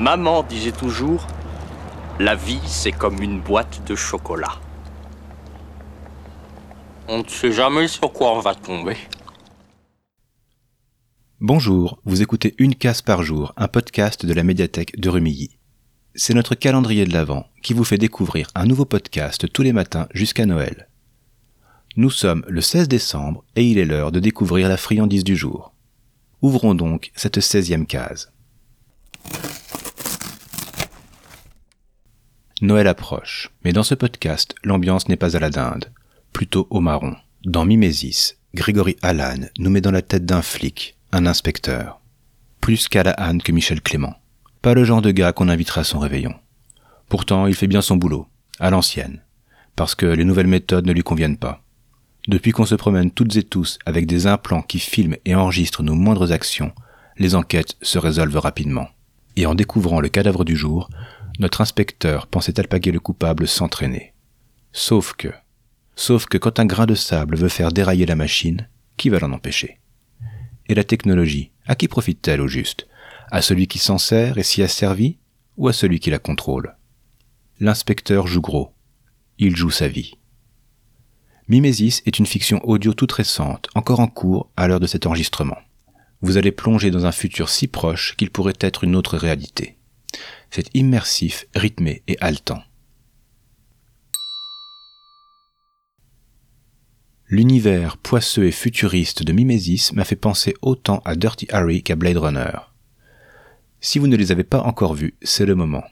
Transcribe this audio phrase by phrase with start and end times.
[0.00, 1.26] Maman disait toujours,
[2.18, 4.58] la vie c'est comme une boîte de chocolat.
[7.06, 8.96] On ne sait jamais sur quoi on va tomber.
[11.38, 15.58] Bonjour, vous écoutez Une case par jour, un podcast de la médiathèque de Rumilly.
[16.14, 20.08] C'est notre calendrier de l'Avent qui vous fait découvrir un nouveau podcast tous les matins
[20.14, 20.88] jusqu'à Noël.
[21.96, 25.74] Nous sommes le 16 décembre et il est l'heure de découvrir la friandise du jour.
[26.40, 28.32] Ouvrons donc cette 16e case.
[32.62, 35.86] Noël approche, mais dans ce podcast, l'ambiance n'est pas à la dinde,
[36.34, 37.16] plutôt au marron.
[37.46, 42.02] Dans Mimésis, Grégory Allan nous met dans la tête d'un flic, un inspecteur.
[42.60, 44.14] Plus Callahan que Michel Clément.
[44.60, 46.34] Pas le genre de gars qu'on invitera à son réveillon.
[47.08, 48.26] Pourtant, il fait bien son boulot,
[48.58, 49.22] à l'ancienne,
[49.74, 51.62] parce que les nouvelles méthodes ne lui conviennent pas.
[52.28, 55.94] Depuis qu'on se promène toutes et tous avec des implants qui filment et enregistrent nos
[55.94, 56.72] moindres actions,
[57.16, 58.88] les enquêtes se résolvent rapidement.
[59.36, 60.90] Et en découvrant le cadavre du jour,
[61.40, 64.12] notre inspecteur pensait alpaguer le coupable sans traîner.
[64.72, 65.32] Sauf que,
[65.96, 69.32] sauf que quand un grain de sable veut faire dérailler la machine, qui va l'en
[69.32, 69.80] empêcher?
[70.68, 72.86] Et la technologie, à qui profite-t-elle au juste?
[73.30, 75.16] À celui qui s'en sert et s'y a servi,
[75.56, 76.76] ou à celui qui la contrôle?
[77.58, 78.74] L'inspecteur joue gros.
[79.38, 80.18] Il joue sa vie.
[81.48, 85.58] Mimesis est une fiction audio toute récente, encore en cours à l'heure de cet enregistrement.
[86.20, 89.78] Vous allez plonger dans un futur si proche qu'il pourrait être une autre réalité.
[90.50, 92.62] C'est immersif, rythmé et haletant.
[97.28, 102.16] L'univers poisseux et futuriste de Mimesis m'a fait penser autant à Dirty Harry qu'à Blade
[102.16, 102.58] Runner.
[103.80, 105.84] Si vous ne les avez pas encore vus, c'est le moment.